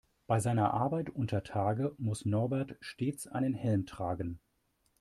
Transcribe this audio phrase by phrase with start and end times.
[0.25, 4.39] Bei seiner Arbeit untertage muss Norbert stets einen Helm tragen.